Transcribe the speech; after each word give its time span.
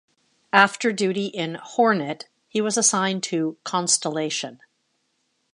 After 0.51 0.91
duty 0.91 1.27
in 1.27 1.59
"Hornet", 1.61 2.27
he 2.47 2.59
was 2.59 2.75
assigned 2.75 3.21
to 3.25 3.57
"Constellation". 3.63 4.59